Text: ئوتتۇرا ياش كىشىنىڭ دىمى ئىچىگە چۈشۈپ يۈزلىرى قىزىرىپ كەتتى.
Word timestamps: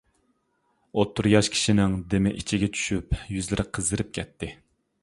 ئوتتۇرا 1.01 1.31
ياش 1.33 1.49
كىشىنىڭ 1.57 1.95
دىمى 2.15 2.35
ئىچىگە 2.41 2.71
چۈشۈپ 2.79 3.15
يۈزلىرى 3.37 3.69
قىزىرىپ 3.79 4.15
كەتتى. 4.19 4.53